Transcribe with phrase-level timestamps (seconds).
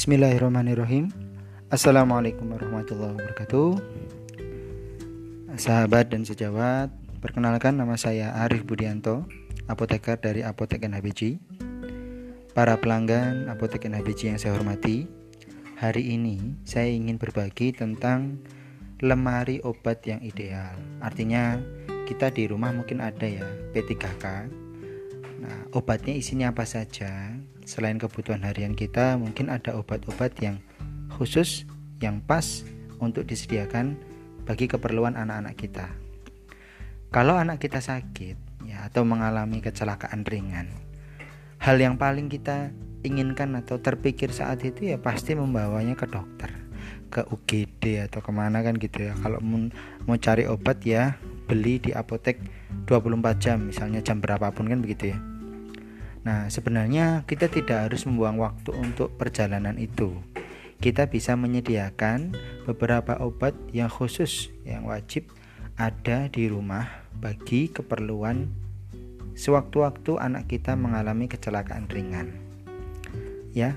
[0.00, 1.12] Bismillahirrahmanirrahim.
[1.68, 3.68] Assalamualaikum warahmatullahi wabarakatuh.
[5.60, 6.88] Sahabat dan sejawat
[7.20, 9.28] Perkenalkan nama saya Arif Budianto
[9.68, 11.36] Apoteker dari Apotek NHBG
[12.56, 15.04] Para pelanggan Apotek NHBG yang saya hormati
[15.76, 18.40] Hari ini saya ingin berbagi tentang
[19.04, 20.80] Lemari obat yang ideal.
[21.04, 21.60] Artinya
[22.08, 23.44] kita di rumah mungkin ada ya
[23.76, 24.24] P3K
[25.44, 27.36] Nah, obatnya isinya apa saja?
[27.70, 30.58] Selain kebutuhan harian kita, mungkin ada obat-obat yang
[31.06, 31.62] khusus
[32.02, 32.66] yang pas
[32.98, 33.94] untuk disediakan
[34.42, 35.86] bagi keperluan anak-anak kita.
[37.14, 40.66] Kalau anak kita sakit ya atau mengalami kecelakaan ringan,
[41.62, 42.74] hal yang paling kita
[43.06, 46.50] inginkan atau terpikir saat itu ya pasti membawanya ke dokter,
[47.06, 49.14] ke UGD atau ke mana kan gitu ya.
[49.22, 51.14] Kalau mau cari obat ya
[51.46, 52.42] beli di apotek
[52.90, 55.29] 24 jam misalnya jam berapapun kan begitu ya
[56.20, 60.16] nah sebenarnya kita tidak harus membuang waktu untuk perjalanan itu.
[60.80, 62.32] Kita bisa menyediakan
[62.64, 65.28] beberapa obat yang khusus yang wajib
[65.76, 68.48] ada di rumah bagi keperluan
[69.36, 72.32] sewaktu-waktu anak kita mengalami kecelakaan ringan.
[73.52, 73.76] Ya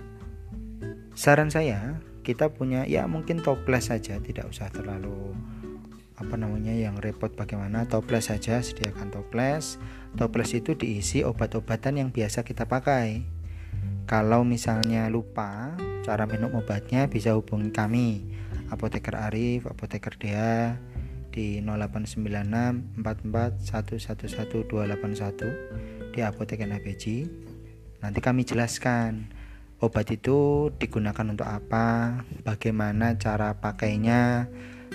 [1.13, 5.35] saran saya kita punya ya mungkin toples saja tidak usah terlalu
[6.23, 9.75] apa namanya yang repot bagaimana toples saja sediakan toples.
[10.15, 13.27] Toples itu diisi obat-obatan yang biasa kita pakai.
[14.07, 15.75] Kalau misalnya lupa
[16.07, 18.23] cara minum obatnya bisa hubungi kami.
[18.71, 20.79] Apoteker Arif apoteker Dea
[21.33, 22.95] di 0896
[26.13, 27.03] di apotek NHBG
[28.05, 29.33] nanti kami jelaskan
[29.81, 34.45] obat itu digunakan untuk apa bagaimana cara pakainya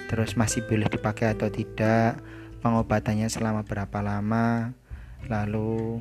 [0.09, 2.19] terus masih boleh dipakai atau tidak
[2.65, 4.73] pengobatannya selama berapa lama
[5.29, 6.01] lalu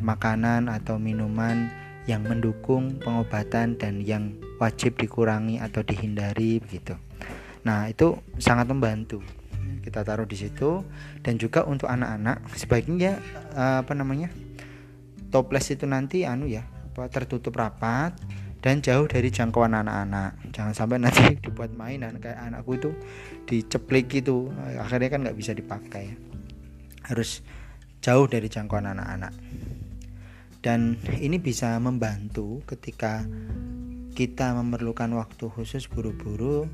[0.00, 1.68] makanan atau minuman
[2.08, 6.96] yang mendukung pengobatan dan yang wajib dikurangi atau dihindari begitu.
[7.62, 9.20] Nah, itu sangat membantu.
[9.84, 10.80] Kita taruh di situ
[11.20, 13.20] dan juga untuk anak-anak sebaiknya
[13.54, 14.32] apa namanya?
[15.28, 16.64] Toples itu nanti anu ya,
[17.12, 18.16] tertutup rapat
[18.60, 20.52] dan jauh dari jangkauan anak-anak.
[20.52, 22.90] Jangan sampai nanti dibuat mainan kayak anakku itu
[23.48, 24.52] diceplik gitu.
[24.76, 26.12] Akhirnya kan nggak bisa dipakai.
[27.08, 27.40] Harus
[28.04, 29.32] jauh dari jangkauan anak-anak.
[30.60, 33.24] Dan ini bisa membantu ketika
[34.12, 36.68] kita memerlukan waktu khusus buru-buru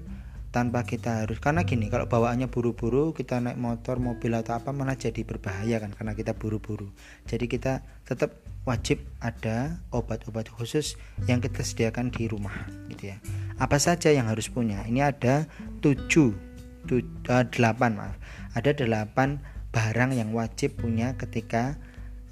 [0.56, 4.96] tanpa kita harus karena gini kalau bawaannya buru-buru kita naik motor mobil atau apa malah
[4.96, 6.88] jadi berbahaya kan karena kita buru-buru.
[7.28, 10.96] Jadi kita tetap wajib ada obat-obat khusus
[11.28, 12.56] yang kita sediakan di rumah
[12.88, 13.20] gitu ya.
[13.60, 14.80] Apa saja yang harus punya?
[14.88, 15.44] Ini ada
[15.84, 16.32] 7
[16.88, 18.16] 8 eh, maaf.
[18.56, 21.76] Ada 8 barang yang wajib punya ketika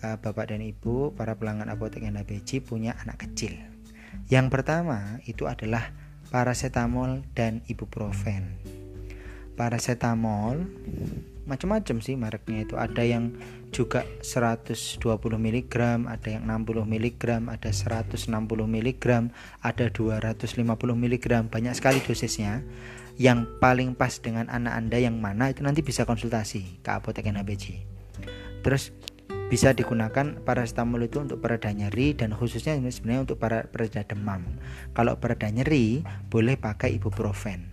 [0.01, 3.53] uh, bapak dan ibu para pelanggan apotek NABC punya anak kecil.
[4.33, 5.93] Yang pertama itu adalah
[6.35, 8.59] paracetamol dan ibuprofen.
[9.55, 10.67] Paracetamol
[11.47, 13.39] macam-macam sih mereknya itu ada yang
[13.71, 14.99] juga 120
[15.39, 15.75] mg,
[16.11, 18.27] ada yang 60 mg, ada 160
[18.67, 19.05] mg,
[19.63, 22.67] ada 250 mg, banyak sekali dosisnya.
[23.15, 27.87] Yang paling pas dengan anak Anda yang mana itu nanti bisa konsultasi ke apotek NHBC.
[28.67, 28.91] Terus
[29.53, 34.45] bisa digunakan paracetamol itu untuk pereda nyeri dan khususnya ini sebenarnya untuk para pereda demam.
[34.97, 36.01] Kalau pereda nyeri
[36.33, 37.69] boleh pakai ibuprofen.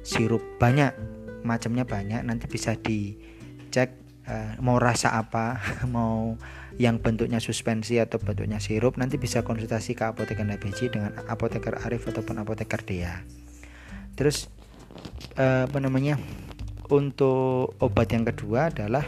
[0.00, 0.96] Sirup banyak,
[1.44, 2.24] macamnya banyak.
[2.24, 3.92] Nanti bisa dicek
[4.24, 5.60] uh, mau rasa apa,
[5.94, 6.40] mau
[6.80, 8.96] yang bentuknya suspensi atau bentuknya sirup.
[8.96, 13.20] Nanti bisa konsultasi ke apoteker NBC dengan apoteker Arif ataupun apoteker Dea.
[14.16, 14.48] Terus
[15.36, 16.16] uh, apa namanya?
[16.90, 19.06] Untuk obat yang kedua adalah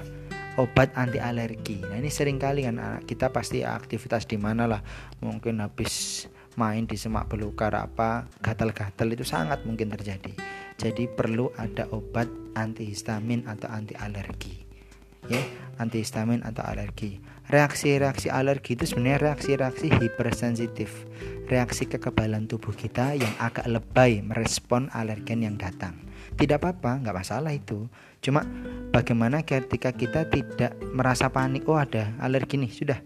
[0.60, 1.80] obat anti alergi.
[1.80, 4.80] Nah ini sering kali kan anak kita pasti aktivitas di mana lah
[5.24, 6.26] mungkin habis
[6.60, 10.36] main di semak belukar apa gatal-gatal itu sangat mungkin terjadi.
[10.76, 14.68] Jadi perlu ada obat antihistamin atau anti alergi.
[15.30, 15.38] Ya,
[15.78, 17.22] antihistamin atau alergi.
[17.46, 21.06] Reaksi-reaksi alergi itu sebenarnya reaksi-reaksi hipersensitif.
[21.46, 27.52] Reaksi kekebalan tubuh kita yang agak lebay merespon alergen yang datang tidak apa-apa nggak masalah
[27.52, 27.88] itu.
[28.22, 28.46] Cuma
[28.94, 33.00] bagaimana ketika kita tidak merasa panik oh ada alergi nih sudah.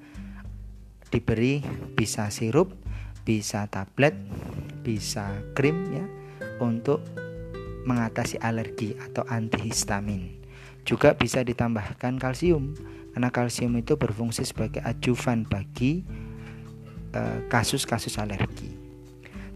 [1.07, 1.63] Diberi
[1.95, 2.75] bisa sirup
[3.27, 4.15] bisa tablet
[4.87, 6.05] bisa krim ya
[6.63, 7.03] untuk
[7.87, 10.43] mengatasi alergi atau antihistamin.
[10.87, 12.75] Juga bisa ditambahkan kalsium
[13.15, 16.05] karena kalsium itu berfungsi sebagai ajuvan bagi
[17.17, 18.76] eh, kasus-kasus uh, alergi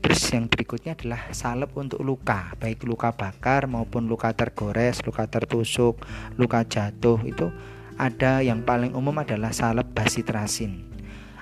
[0.00, 6.00] Terus yang berikutnya adalah salep untuk luka, baik luka bakar maupun luka tergores, luka tertusuk,
[6.40, 7.52] luka jatuh itu
[8.00, 10.90] ada yang paling umum adalah salep basitrasin.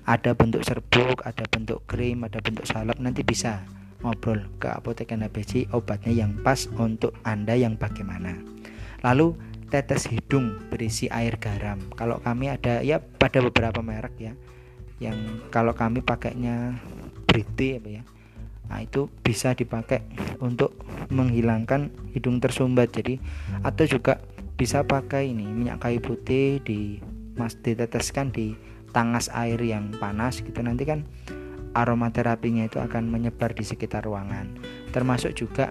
[0.08, 3.60] ada bentuk serbuk ada bentuk krim ada bentuk salep nanti bisa
[4.00, 8.40] ngobrol ke apotek NABC obatnya yang pas untuk anda yang bagaimana
[9.04, 9.36] lalu
[9.68, 14.32] tetes hidung berisi air garam kalau kami ada ya pada beberapa merek ya
[14.98, 16.80] yang kalau kami pakainya
[17.28, 18.02] Briti apa ya
[18.68, 20.04] Nah, itu bisa dipakai
[20.44, 20.76] untuk
[21.08, 22.92] menghilangkan hidung tersumbat.
[22.92, 23.16] Jadi
[23.64, 24.20] atau juga
[24.58, 26.98] bisa pakai ini minyak kayu putih di
[27.38, 28.58] mas diteteskan di
[28.90, 31.06] tangas air yang panas gitu nanti kan
[31.78, 34.58] aromaterapinya itu akan menyebar di sekitar ruangan
[34.90, 35.70] termasuk juga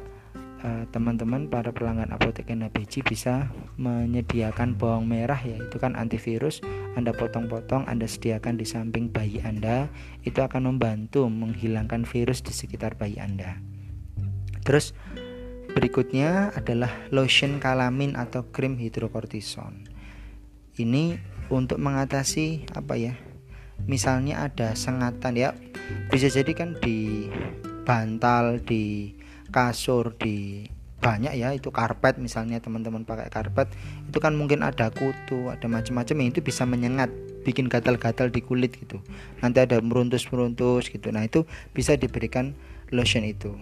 [0.64, 6.64] eh, teman-teman para pelanggan apotek NABC bisa menyediakan bawang merah ya itu kan antivirus
[6.96, 9.92] Anda potong-potong Anda sediakan di samping bayi Anda
[10.24, 13.60] itu akan membantu menghilangkan virus di sekitar bayi Anda
[14.64, 14.94] terus
[15.78, 19.86] Berikutnya adalah lotion kalamin atau krim hidrokortison.
[20.74, 21.22] Ini
[21.54, 23.14] untuk mengatasi apa ya?
[23.86, 25.54] Misalnya ada sengatan ya,
[26.10, 27.30] bisa jadi kan di
[27.86, 29.14] bantal, di
[29.50, 30.68] kasur, di
[30.98, 33.70] banyak ya itu karpet misalnya teman-teman pakai karpet
[34.10, 37.14] itu kan mungkin ada kutu ada macam-macam itu bisa menyengat
[37.48, 39.00] bikin gatal-gatal di kulit gitu.
[39.40, 41.08] Nanti ada meruntus-meruntus gitu.
[41.16, 42.52] Nah itu bisa diberikan
[42.92, 43.56] lotion itu.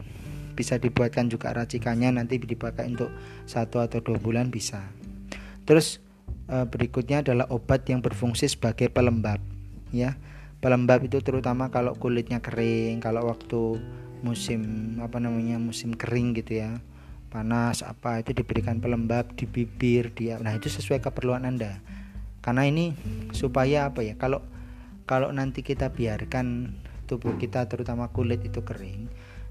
[0.58, 3.14] Bisa dibuatkan juga racikannya nanti dipakai untuk
[3.46, 4.82] satu atau dua bulan bisa.
[5.70, 6.02] Terus
[6.50, 9.38] e, berikutnya adalah obat yang berfungsi sebagai pelembab
[9.94, 10.18] ya.
[10.66, 13.78] Pelembab itu terutama kalau kulitnya kering kalau waktu
[14.26, 14.62] musim
[15.06, 16.82] apa namanya musim kering gitu ya
[17.30, 21.78] panas apa itu diberikan pelembab di bibir dia nah itu sesuai keperluan anda
[22.42, 22.98] karena ini
[23.30, 24.42] supaya apa ya kalau
[25.06, 26.74] kalau nanti kita biarkan
[27.06, 29.06] tubuh kita terutama kulit itu kering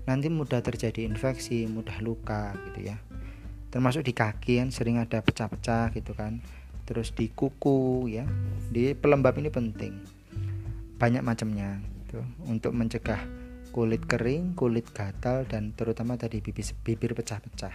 [0.05, 2.97] nanti mudah terjadi infeksi, mudah luka gitu ya.
[3.73, 6.45] Termasuk di kaki kan sering ada pecah-pecah gitu kan.
[6.85, 8.29] Terus di kuku ya.
[8.71, 10.05] Di pelembab ini penting.
[11.01, 13.44] Banyak macamnya gitu untuk mencegah
[13.75, 17.75] kulit kering, kulit gatal dan terutama tadi bibir, bibir pecah-pecah.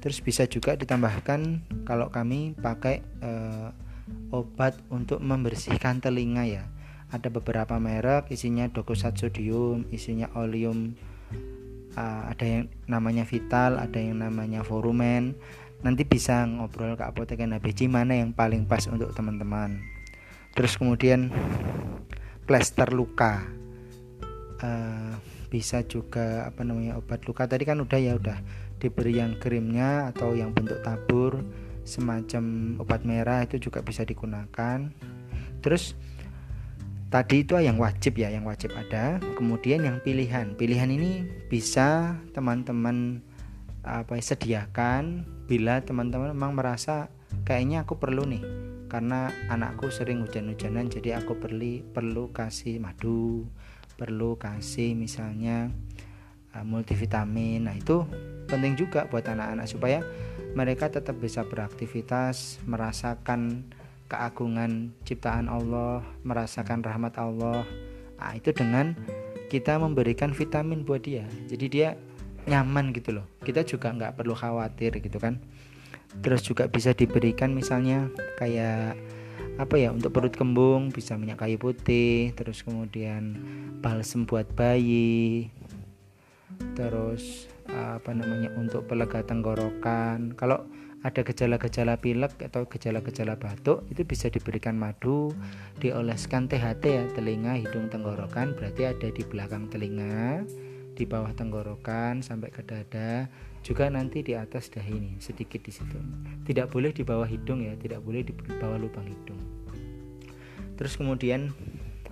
[0.00, 3.68] Terus bisa juga ditambahkan kalau kami pakai uh,
[4.32, 6.64] obat untuk membersihkan telinga ya.
[7.12, 10.96] Ada beberapa merek isinya dokosat sodium, isinya oleum
[12.00, 15.36] uh, ada yang namanya Vital, ada yang namanya Forumen.
[15.84, 19.84] Nanti bisa ngobrol ke apotek NABC mana yang paling pas untuk teman-teman.
[20.56, 21.28] Terus kemudian
[22.48, 23.59] plester luka.
[24.60, 25.16] Uh,
[25.50, 27.48] bisa juga apa namanya obat luka.
[27.48, 28.38] Tadi kan udah ya udah
[28.78, 31.42] diberi yang krimnya atau yang bentuk tabur
[31.82, 34.88] semacam obat merah itu juga bisa digunakan.
[35.58, 35.98] Terus
[37.10, 39.18] tadi itu yang wajib ya yang wajib ada.
[39.34, 40.54] Kemudian yang pilihan.
[40.54, 43.20] Pilihan ini bisa teman-teman
[43.82, 47.08] apa ya, sediakan bila teman-teman memang merasa
[47.48, 48.44] kayaknya aku perlu nih
[48.90, 53.46] karena anakku sering hujan-hujanan jadi aku perlu perlu kasih madu
[54.00, 55.68] perlu kasih misalnya
[56.56, 58.08] uh, multivitamin nah itu
[58.48, 60.00] penting juga buat anak-anak supaya
[60.56, 63.68] mereka tetap bisa beraktivitas merasakan
[64.10, 67.62] keagungan ciptaan Allah, merasakan rahmat Allah.
[68.18, 68.98] Nah, itu dengan
[69.46, 71.24] kita memberikan vitamin buat dia.
[71.46, 71.94] Jadi dia
[72.50, 73.26] nyaman gitu loh.
[73.46, 75.38] Kita juga nggak perlu khawatir gitu kan.
[76.26, 78.98] Terus juga bisa diberikan misalnya kayak
[79.60, 83.36] apa ya untuk perut kembung bisa minyak kayu putih, terus kemudian
[83.84, 85.52] balsem buat bayi,
[86.72, 90.32] terus apa namanya untuk pelega tenggorokan.
[90.32, 90.64] Kalau
[91.00, 95.32] ada gejala-gejala pilek atau gejala-gejala batuk itu bisa diberikan madu
[95.80, 100.44] dioleskan THT ya telinga hidung tenggorokan berarti ada di belakang telinga
[100.92, 105.96] di bawah tenggorokan sampai ke dada juga nanti di atas dahi ini sedikit di situ.
[106.48, 109.40] Tidak boleh di bawah hidung ya tidak boleh di bawah lubang hidung.
[110.80, 111.52] Terus kemudian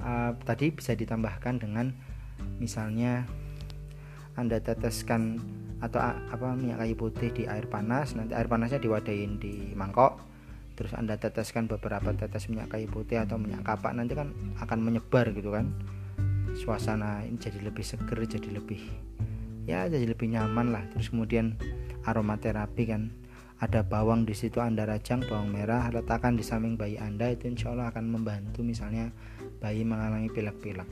[0.05, 1.97] uh, tadi bisa ditambahkan dengan
[2.61, 3.25] misalnya
[4.37, 5.41] anda teteskan
[5.79, 10.21] atau apa minyak kayu putih di air panas nanti air panasnya diwadahin di mangkok.
[10.77, 15.33] Terus anda teteskan beberapa tetes minyak kayu putih atau minyak kapak nanti kan akan menyebar
[15.33, 15.73] gitu kan.
[16.55, 18.83] Suasana ini jadi lebih seger jadi lebih
[19.69, 20.83] ya jadi lebih nyaman lah.
[20.97, 21.61] Terus kemudian
[22.09, 23.13] aromaterapi kan.
[23.59, 27.75] Ada bawang di situ anda rajang bawang merah letakkan di samping bayi anda itu insya
[27.75, 29.11] Allah akan membantu misalnya
[29.59, 30.87] bayi mengalami pilek-pilek.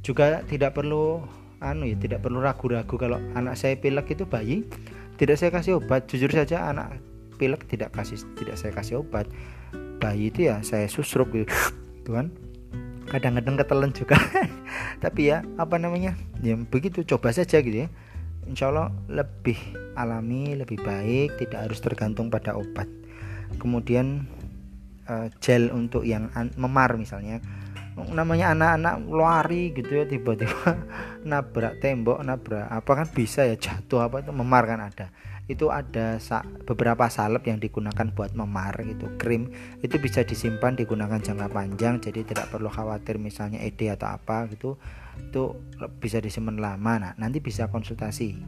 [0.00, 1.20] Juga tidak perlu
[1.60, 4.64] anu ya tidak perlu ragu-ragu kalau anak saya pilek itu bayi
[5.20, 6.08] tidak saya kasih obat.
[6.08, 6.96] Jujur saja anak
[7.36, 9.28] pilek tidak kasih tidak saya kasih obat.
[10.00, 11.52] Bayi itu ya saya susrup gitu.
[12.08, 12.32] Tuhan
[13.12, 14.16] kadang-kadang ketelan juga.
[15.04, 16.16] Tapi ya apa namanya?
[16.40, 17.04] Ya begitu.
[17.04, 17.88] Coba saja gitu ya.
[18.48, 19.60] Insya Allah lebih
[19.94, 22.88] alami lebih baik tidak harus tergantung pada obat.
[23.60, 24.24] Kemudian
[25.06, 27.44] uh, gel untuk yang memar misalnya.
[27.92, 30.80] Namanya anak-anak lari gitu ya tiba-tiba
[31.28, 35.12] nabrak tembok nabrak apa kan bisa ya jatuh apa itu memar kan ada
[35.50, 39.50] itu ada sa beberapa salep yang digunakan buat memar gitu krim.
[39.82, 44.78] Itu bisa disimpan digunakan jangka panjang jadi tidak perlu khawatir misalnya ED atau apa gitu
[45.18, 45.54] itu
[45.98, 46.92] bisa disimpan lama.
[46.98, 48.38] Nah nanti bisa konsultasi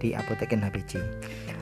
[0.00, 0.92] di apotek NHBC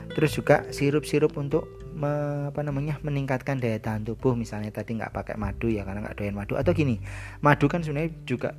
[0.09, 2.09] terus juga sirup-sirup untuk me,
[2.49, 4.33] apa namanya meningkatkan daya tahan tubuh.
[4.33, 6.53] Misalnya tadi nggak pakai madu ya karena nggak doyan madu.
[6.57, 6.99] Atau gini
[7.39, 8.57] madu kan sebenarnya juga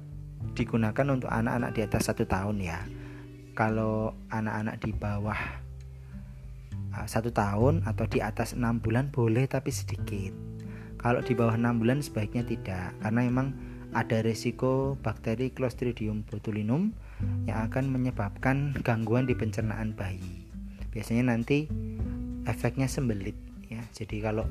[0.56, 2.80] digunakan untuk anak-anak di atas satu tahun ya.
[3.52, 5.59] Kalau anak-anak di bawah
[7.06, 10.34] satu tahun atau di atas enam bulan boleh tapi sedikit.
[11.00, 13.56] Kalau di bawah enam bulan sebaiknya tidak karena memang
[13.90, 16.94] ada resiko bakteri Clostridium botulinum
[17.48, 20.46] yang akan menyebabkan gangguan di pencernaan bayi.
[20.92, 21.66] Biasanya nanti
[22.44, 23.34] efeknya sembelit
[23.66, 23.80] ya.
[23.90, 24.46] Jadi kalau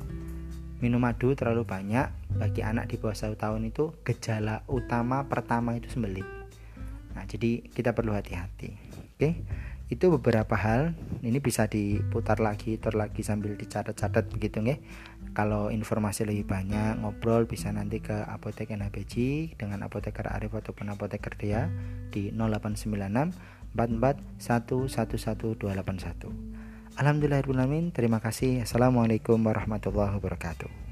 [0.80, 5.92] minum madu terlalu banyak bagi anak di bawah satu tahun itu gejala utama pertama itu
[5.92, 6.26] sembelit.
[7.14, 9.36] Nah jadi kita perlu hati-hati oke
[9.90, 10.94] itu beberapa hal
[11.26, 14.78] ini bisa diputar lagi ter lagi sambil dicatat-catat begitu nggih
[15.34, 19.14] kalau informasi lebih banyak ngobrol bisa nanti ke apotek NHBC
[19.58, 21.66] dengan apoteker Arif ataupun apoteker Dea
[22.14, 26.60] di 0896 44 111 281
[27.00, 27.94] Alhamdulillahirrahmanirrahim.
[27.94, 28.66] Terima kasih.
[28.66, 30.89] Assalamualaikum warahmatullahi wabarakatuh.